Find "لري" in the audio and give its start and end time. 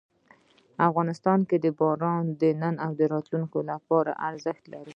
4.73-4.89